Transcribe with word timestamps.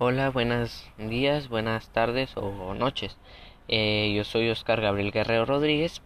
Hola, 0.00 0.30
buenos 0.30 0.88
días, 0.96 1.48
buenas 1.48 1.88
tardes 1.88 2.36
o 2.36 2.72
noches. 2.72 3.18
Eh, 3.66 4.12
yo 4.14 4.22
soy 4.22 4.48
Oscar 4.48 4.80
Gabriel 4.80 5.10
Guerrero 5.10 5.44
Rodríguez 5.44 6.02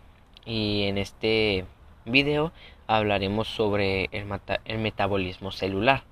y 0.46 0.84
en 0.84 0.96
este 0.96 1.66
video 2.06 2.52
hablaremos 2.86 3.48
sobre 3.48 4.08
el, 4.12 4.26
el 4.64 4.78
metabolismo 4.78 5.50
celular. 5.52 6.04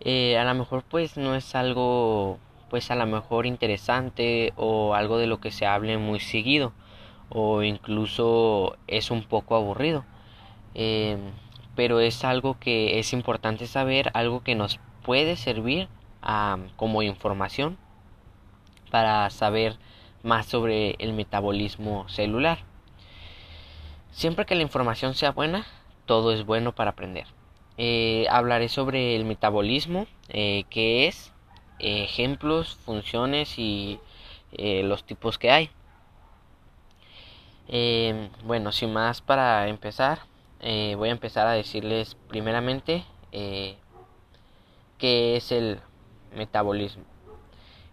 Eh, 0.00 0.36
a 0.36 0.42
lo 0.42 0.52
mejor 0.54 0.82
pues 0.82 1.16
no 1.16 1.36
es 1.36 1.54
algo 1.54 2.40
pues 2.68 2.90
a 2.90 2.96
lo 2.96 3.06
mejor 3.06 3.46
interesante 3.46 4.52
o 4.56 4.96
algo 4.96 5.18
de 5.18 5.28
lo 5.28 5.38
que 5.38 5.52
se 5.52 5.66
hable 5.66 5.98
muy 5.98 6.18
seguido 6.18 6.72
o 7.28 7.62
incluso 7.62 8.76
es 8.88 9.12
un 9.12 9.22
poco 9.22 9.54
aburrido. 9.54 10.04
Eh, 10.74 11.16
pero 11.76 12.00
es 12.00 12.24
algo 12.24 12.58
que 12.58 12.98
es 12.98 13.12
importante 13.12 13.68
saber, 13.68 14.10
algo 14.14 14.42
que 14.42 14.56
nos 14.56 14.80
puede 15.04 15.36
servir 15.36 15.88
como 16.76 17.02
información 17.02 17.76
para 18.90 19.28
saber 19.30 19.76
más 20.22 20.46
sobre 20.46 20.96
el 20.98 21.12
metabolismo 21.12 22.08
celular. 22.08 22.58
Siempre 24.10 24.46
que 24.46 24.54
la 24.54 24.62
información 24.62 25.14
sea 25.14 25.32
buena, 25.32 25.66
todo 26.06 26.32
es 26.32 26.46
bueno 26.46 26.74
para 26.74 26.90
aprender. 26.92 27.26
Eh, 27.76 28.26
hablaré 28.30 28.68
sobre 28.68 29.16
el 29.16 29.24
metabolismo, 29.24 30.06
eh, 30.28 30.64
qué 30.70 31.08
es, 31.08 31.32
ejemplos, 31.80 32.76
funciones 32.76 33.58
y 33.58 33.98
eh, 34.52 34.84
los 34.84 35.04
tipos 35.04 35.38
que 35.38 35.50
hay. 35.50 35.70
bueno, 38.44 38.72
sin 38.72 38.92
más 38.92 39.20
para 39.20 39.68
empezar, 39.68 40.20
voy 40.60 41.08
a 41.08 41.12
empezar 41.12 41.46
a 41.46 41.52
decirles 41.52 42.16
primeramente 42.28 43.04
qué 43.32 43.76
es 45.36 45.50
el 45.50 45.80
metabolismo. 46.34 47.04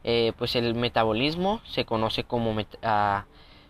Eh, 0.03 0.33
pues 0.37 0.55
el 0.55 0.73
metabolismo 0.73 1.61
se 1.65 1.85
conoce 1.85 2.23
como, 2.23 2.55
ah, 2.81 3.25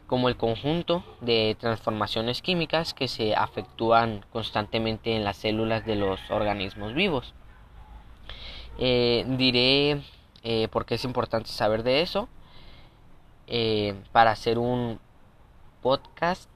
como 0.08 0.30
el 0.30 0.38
conjunto 0.38 1.04
de 1.20 1.58
transformaciones 1.60 2.42
químicas 2.42 2.94
que 2.94 3.08
se 3.08 3.36
afectúan 3.36 4.26
constantemente 4.32 5.16
en 5.16 5.24
las 5.26 5.38
células 5.38 5.86
de 5.86 5.96
los 5.96 6.20
organismos 6.30 6.94
vivos. 6.94 7.34
Eh, 8.78 9.26
diré 9.28 10.02
eh, 10.44 10.68
por 10.70 10.86
qué 10.86 10.96
es 10.96 11.04
importante 11.04 11.50
saber 11.50 11.84
de 11.84 12.02
eso 12.02 12.30
para 14.14 14.32
hacer 14.32 14.58
un 14.58 14.98
podcast 15.82 16.50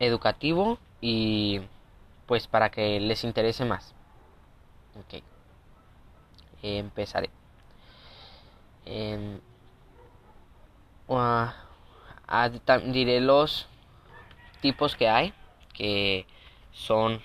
educativo 0.00 0.78
y 1.00 1.60
pues 2.26 2.48
para 2.48 2.70
que 2.70 2.98
les 2.98 3.22
interese 3.22 3.64
más. 3.64 3.94
empezaré 6.62 7.30
diré 12.92 13.20
los 13.20 13.68
tipos 14.60 14.96
que 14.96 15.08
hay, 15.08 15.32
que 15.74 16.26
son, 16.72 17.20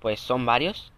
pues 0.00 0.20
son 0.20 0.46
varios. 0.46 0.92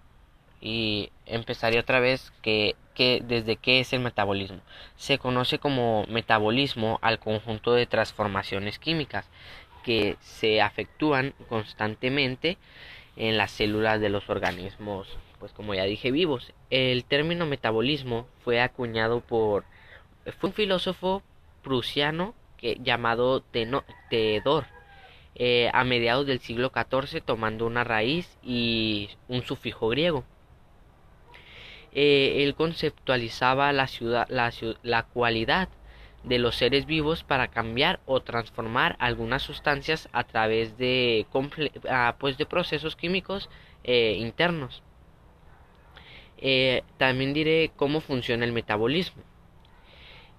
Y 0.61 1.11
empezaré 1.27 1.79
otra 1.79 2.01
vez 2.01 2.33
que, 2.41 2.75
que 2.95 3.23
desde 3.23 3.57
qué 3.57 3.81
es 3.81 3.93
el 3.93 4.01
metabolismo. 4.01 4.61
Se 4.97 5.19
conoce 5.19 5.59
como 5.59 6.07
metabolismo 6.09 6.99
al 7.03 7.19
conjunto 7.19 7.75
de 7.75 7.87
transformaciones 7.87 8.79
químicas 8.79 9.29
que 9.85 10.17
se 10.21 10.63
afectúan 10.63 11.35
constantemente 11.49 12.57
en 13.17 13.37
las 13.37 13.51
células 13.53 14.01
de 14.01 14.09
los 14.09 14.29
organismos, 14.31 15.19
pues 15.39 15.53
como 15.53 15.75
ya 15.75 15.85
dije, 15.85 16.11
vivos. 16.11 16.53
El 16.71 17.05
término 17.05 17.47
metabolismo 17.47 18.27
fue 18.43 18.61
acuñado 18.61 19.21
por 19.21 19.65
fue 20.33 20.51
un 20.51 20.55
filósofo 20.55 21.23
prusiano 21.63 22.35
que, 22.57 22.79
llamado 22.83 23.43
Teodor 23.43 24.67
eh, 25.37 25.69
a 25.73 25.83
mediados 25.83 26.27
del 26.27 26.39
siglo 26.39 26.71
XIV 26.73 27.21
tomando 27.21 27.67
una 27.67 27.83
raíz 27.83 28.39
y 28.43 29.11
un 29.29 29.43
sufijo 29.43 29.89
griego. 29.89 30.25
Eh, 31.93 32.45
él 32.45 32.55
conceptualizaba 32.55 33.73
la, 33.73 33.87
ciudad, 33.89 34.29
la, 34.29 35.03
cualidad 35.05 35.69
de 36.23 36.39
los 36.39 36.57
seres 36.57 36.87
vivos 36.87 37.25
para 37.25 37.49
cambiar 37.49 38.01
o 38.07 38.21
transformar 38.21 38.97
algunas 39.01 39.43
sustancias 39.43 40.09
a 40.13 40.25
través 40.25 40.79
de, 40.79 41.27
pues 42.19 42.37
procesos 42.49 42.97
químicos 42.97 43.51
eh, 43.83 44.17
internos. 44.19 44.83
también 46.97 47.35
diré 47.35 47.73
cómo 47.77 48.01
funciona 48.01 48.45
el 48.45 48.53
metabolismo. 48.53 49.23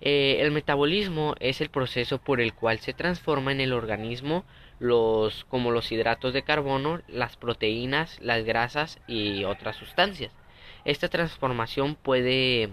Eh, 0.07 0.37
el 0.41 0.51
metabolismo 0.51 1.33
es 1.39 1.61
el 1.61 1.69
proceso 1.69 2.19
por 2.19 2.39
el 2.39 2.53
cual 2.53 2.79
se 2.79 2.93
transforma 2.93 3.51
en 3.51 3.59
el 3.59 3.73
organismo 3.73 4.45
los 4.79 5.45
como 5.45 5.71
los 5.71 5.91
hidratos 5.91 6.31
de 6.31 6.43
carbono, 6.43 7.01
las 7.07 7.37
proteínas, 7.37 8.19
las 8.21 8.45
grasas 8.45 8.99
y 9.07 9.45
otras 9.45 9.77
sustancias. 9.77 10.31
Esta 10.85 11.09
transformación 11.09 11.95
puede 11.95 12.69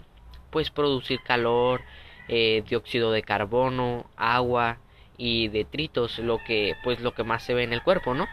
pues 0.51 0.71
producir 0.71 1.21
calor, 1.23 1.81
eh, 2.29 2.65
dióxido 2.69 3.13
de 3.13 3.23
carbono, 3.23 4.11
agua 4.17 4.79
y 5.17 5.49
detritos, 5.49 6.19
lo 6.19 6.39
que 6.45 6.77
pues 6.85 7.01
lo 7.01 7.15
que 7.15 7.25
más 7.25 7.43
se 7.45 7.55
ve 7.55 7.63
en 7.65 7.73
el 7.73 7.83
cuerpo, 7.83 8.13
¿no? 8.13 8.29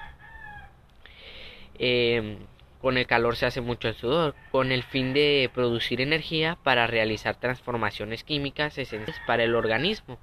Em, 1.80 2.38
con 2.82 2.98
el 2.98 3.08
calor 3.08 3.36
se 3.36 3.46
hace 3.46 3.62
mucho 3.62 3.88
el 3.88 3.96
sudor, 3.96 4.36
con 4.52 4.72
el 4.72 4.84
fin 4.84 5.14
de 5.14 5.50
producir 5.54 6.02
energía 6.02 6.58
para 6.64 6.88
realizar 6.88 7.36
transformaciones 7.36 8.24
químicas 8.24 8.78
esenciales 8.78 9.22
para 9.28 9.44
el 9.44 9.56
organismo 9.56 10.18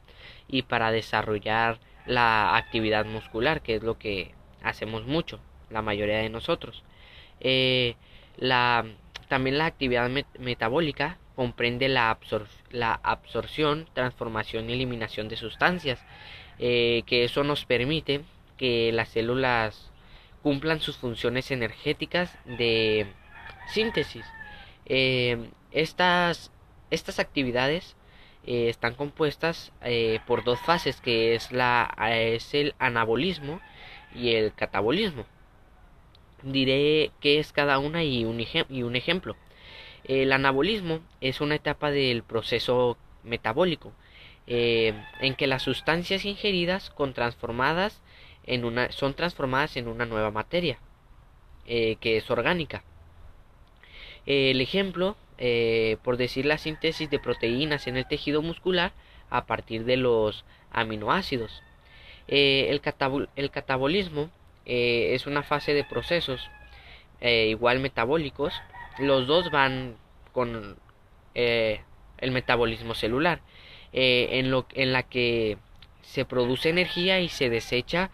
y 0.48 0.62
para 0.62 0.90
desarrollar 0.90 1.78
la 2.06 2.56
actividad 2.56 3.04
muscular, 3.04 3.62
que 3.62 3.74
es 3.74 3.82
lo 3.82 3.98
que 3.98 4.32
hacemos 4.62 5.06
mucho, 5.06 5.40
la 5.70 5.82
mayoría 5.82 6.18
de 6.18 6.30
nosotros. 6.30 6.82
Eh, 7.40 7.96
la, 8.38 8.86
también 9.28 9.58
la 9.58 9.66
actividad 9.66 10.08
metabólica 10.38 11.18
comprende 11.34 11.88
la, 11.88 12.18
la, 12.70 12.94
absorción, 13.02 13.86
transformación 13.92 14.70
y 14.70 14.72
eliminación 14.72 15.28
de 15.28 15.36
sustancias, 15.36 16.02
eh, 16.58 17.02
que 17.06 17.24
eso 17.24 17.44
nos 17.44 17.66
permite 17.66 18.22
que 18.56 18.90
las 18.92 19.10
células 19.10 19.90
cumplan 20.46 20.80
sus 20.80 20.96
funciones 20.96 21.50
energéticas 21.50 22.32
de 22.44 23.08
síntesis. 23.66 24.24
Eh, 24.84 25.50
estas, 25.72 26.52
estas 26.88 27.18
actividades 27.18 27.96
eh, 28.46 28.68
están 28.68 28.94
compuestas 28.94 29.72
eh, 29.82 30.20
por 30.24 30.44
dos 30.44 30.60
fases 30.60 31.00
que 31.00 31.34
es, 31.34 31.50
la, 31.50 31.92
es 32.12 32.54
el 32.54 32.76
anabolismo 32.78 33.60
y 34.14 34.34
el 34.34 34.54
catabolismo. 34.54 35.26
Diré 36.44 37.10
qué 37.20 37.40
es 37.40 37.50
cada 37.50 37.80
una 37.80 38.04
y 38.04 38.24
un, 38.24 38.40
y 38.40 38.82
un 38.84 38.94
ejemplo. 38.94 39.34
El 40.04 40.30
anabolismo 40.30 41.00
es 41.20 41.40
una 41.40 41.56
etapa 41.56 41.90
del 41.90 42.22
proceso 42.22 42.96
metabólico 43.24 43.92
en 44.46 45.34
que 45.34 45.48
las 45.48 45.64
sustancias 45.64 46.24
ingeridas 46.24 46.90
con 46.90 47.14
transformadas 47.14 48.00
una, 48.64 48.90
son 48.92 49.14
transformadas 49.14 49.76
en 49.76 49.88
una 49.88 50.06
nueva 50.06 50.30
materia 50.30 50.78
eh, 51.66 51.96
que 52.00 52.16
es 52.16 52.30
orgánica. 52.30 52.84
el 54.24 54.60
ejemplo, 54.60 55.16
eh, 55.38 55.96
por 56.04 56.16
decir 56.16 56.46
la 56.46 56.58
síntesis 56.58 57.10
de 57.10 57.18
proteínas 57.18 57.88
en 57.88 57.96
el 57.96 58.06
tejido 58.06 58.40
muscular 58.40 58.92
a 59.30 59.46
partir 59.46 59.84
de 59.84 59.96
los 59.96 60.44
aminoácidos. 60.70 61.62
Eh, 62.28 62.68
el, 62.70 62.80
el, 63.36 63.50
catabolismo 63.50 64.30
es 64.64 65.26
una 65.26 65.42
fase 65.42 65.74
de 65.74 65.84
procesos 65.84 66.48
igual 67.20 67.80
metabólicos. 67.80 68.54
Los 68.98 69.26
dos 69.26 69.50
van 69.50 69.96
con 70.32 70.76
el 71.34 72.30
metabolismo 72.30 72.94
celular, 72.94 73.40
en, 73.92 74.50
lo, 74.50 74.66
en 74.74 74.92
la 74.92 75.02
que 75.02 75.58
se 76.06 76.24
produce 76.24 76.68
energía 76.68 77.20
y 77.20 77.28
se 77.28 77.50
desecha 77.50 78.10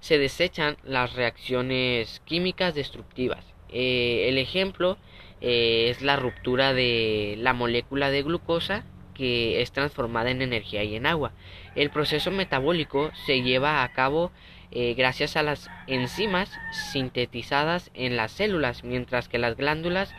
se 0.00 0.18
desechan 0.18 0.76
las 0.84 1.14
reacciones 1.14 2.22
químicas 2.24 2.74
destructivas. 2.74 3.44
Eh, 3.70 4.26
el 4.28 4.38
ejemplo 4.38 4.98
eh, 5.40 5.88
es 5.90 6.02
la 6.02 6.16
ruptura 6.16 6.74
de 6.74 7.34
la 7.38 7.52
molécula 7.52 8.10
de 8.10 8.22
glucosa 8.22 8.84
que 9.14 9.62
es 9.62 9.72
transformada 9.72 10.30
en 10.30 10.42
energía 10.42 10.84
y 10.84 10.94
en 10.94 11.06
agua. 11.06 11.32
El 11.74 11.90
proceso 11.90 12.30
metabólico 12.30 13.10
se 13.24 13.42
lleva 13.42 13.82
a 13.82 13.92
cabo 13.92 14.30
eh, 14.70 14.94
gracias 14.94 15.36
a 15.36 15.42
las 15.42 15.70
enzimas 15.86 16.52
sintetizadas 16.92 17.90
en 17.94 18.16
las 18.16 18.30
células, 18.30 18.84
mientras 18.84 19.28
que 19.28 19.38
las 19.38 19.56
glándulas 19.56 20.14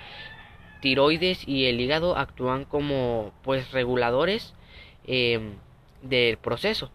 tiroides 0.81 1.47
y 1.47 1.65
el 1.65 1.79
hígado 1.79 2.17
actúan 2.17 2.65
como 2.65 3.31
pues 3.43 3.71
reguladores 3.71 4.53
del 5.05 6.37
proceso. 6.41 6.91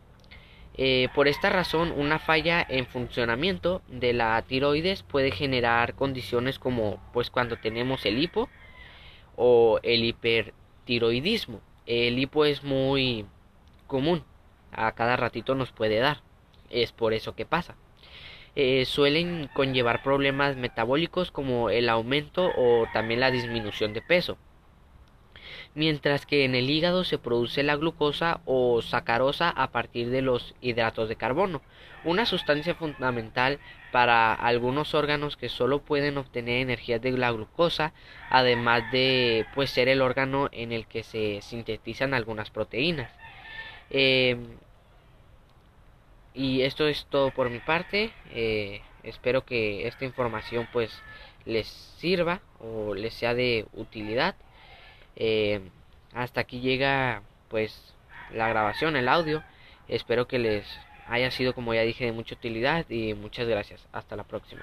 Eh, 0.76 1.08
por 1.14 1.28
esta 1.28 1.50
razón, 1.50 1.92
una 1.92 2.18
falla 2.18 2.64
en 2.66 2.86
funcionamiento 2.86 3.82
de 3.88 4.14
la 4.14 4.40
tiroides 4.42 5.02
puede 5.02 5.30
generar 5.30 5.94
condiciones 5.94 6.58
como 6.58 6.98
pues 7.12 7.30
cuando 7.30 7.58
tenemos 7.58 8.06
el 8.06 8.18
hipo 8.18 8.48
o 9.36 9.80
el 9.82 10.04
hipotiroidismo. 10.04 11.60
El 11.86 12.18
hipo 12.18 12.44
es 12.44 12.62
muy 12.62 13.26
común, 13.86 14.24
a 14.70 14.92
cada 14.92 15.16
ratito 15.16 15.54
nos 15.54 15.72
puede 15.72 15.98
dar, 15.98 16.22
es 16.70 16.92
por 16.92 17.12
eso 17.12 17.34
que 17.34 17.44
pasa. 17.44 17.76
Eh, 18.54 18.84
suelen 18.86 19.48
conllevar 19.54 20.02
problemas 20.02 20.56
metabólicos 20.56 21.30
como 21.30 21.70
el 21.70 21.88
aumento 21.88 22.50
o 22.56 22.86
también 22.92 23.20
la 23.20 23.30
disminución 23.30 23.92
de 23.94 24.02
peso 24.02 24.38
mientras 25.74 26.26
que 26.26 26.44
en 26.44 26.54
el 26.54 26.70
hígado 26.70 27.04
se 27.04 27.18
produce 27.18 27.62
la 27.62 27.76
glucosa 27.76 28.40
o 28.44 28.82
sacarosa 28.82 29.48
a 29.48 29.70
partir 29.70 30.10
de 30.10 30.22
los 30.22 30.54
hidratos 30.60 31.08
de 31.08 31.16
carbono, 31.16 31.62
una 32.04 32.26
sustancia 32.26 32.74
fundamental 32.74 33.58
para 33.90 34.34
algunos 34.34 34.94
órganos 34.94 35.36
que 35.36 35.48
solo 35.48 35.80
pueden 35.80 36.18
obtener 36.18 36.60
energía 36.60 36.98
de 36.98 37.12
la 37.12 37.30
glucosa, 37.30 37.92
además 38.30 38.90
de 38.90 39.46
pues 39.54 39.70
ser 39.70 39.88
el 39.88 40.02
órgano 40.02 40.48
en 40.52 40.72
el 40.72 40.86
que 40.86 41.02
se 41.02 41.40
sintetizan 41.42 42.14
algunas 42.14 42.50
proteínas. 42.50 43.10
Em, 43.90 44.46
y 46.34 46.62
esto 46.62 46.86
es 46.88 47.06
todo 47.10 47.30
por 47.30 47.50
mi 47.50 47.58
parte. 47.58 48.10
Eh, 48.32 48.80
espero 49.02 49.44
que 49.44 49.86
esta 49.86 50.04
información 50.04 50.66
pues 50.72 50.90
les 51.44 51.66
sirva 51.98 52.40
o 52.60 52.94
les 52.94 53.14
sea 53.14 53.34
de 53.34 53.66
utilidad. 53.74 54.34
Eh, 55.16 55.60
hasta 56.14 56.40
aquí 56.40 56.60
llega 56.60 57.22
pues 57.48 57.94
la 58.32 58.48
grabación, 58.48 58.96
el 58.96 59.08
audio. 59.08 59.42
Espero 59.88 60.26
que 60.26 60.38
les 60.38 60.66
haya 61.08 61.30
sido 61.30 61.54
como 61.54 61.74
ya 61.74 61.82
dije 61.82 62.04
de 62.04 62.12
mucha 62.12 62.34
utilidad 62.34 62.88
y 62.88 63.14
muchas 63.14 63.48
gracias. 63.48 63.86
Hasta 63.92 64.16
la 64.16 64.24
próxima. 64.24 64.62